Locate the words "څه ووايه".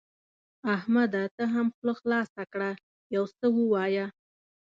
3.37-4.05